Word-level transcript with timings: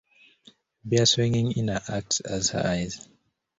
Beer-swigging 0.83 1.51
Ina 1.59 1.83
acts 1.87 2.21
as 2.21 2.49
her 2.49 2.63
eyes. 2.65 3.07